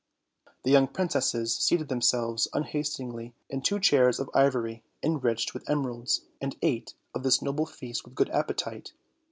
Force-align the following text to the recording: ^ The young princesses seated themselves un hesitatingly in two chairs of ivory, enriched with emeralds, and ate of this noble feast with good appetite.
^ 0.47 0.51
The 0.63 0.71
young 0.71 0.87
princesses 0.87 1.55
seated 1.55 1.87
themselves 1.89 2.47
un 2.53 2.63
hesitatingly 2.63 3.35
in 3.51 3.61
two 3.61 3.79
chairs 3.79 4.19
of 4.19 4.31
ivory, 4.33 4.81
enriched 5.03 5.53
with 5.53 5.69
emeralds, 5.69 6.21
and 6.41 6.57
ate 6.63 6.95
of 7.13 7.21
this 7.21 7.39
noble 7.43 7.67
feast 7.67 8.03
with 8.03 8.15
good 8.15 8.31
appetite. 8.31 8.93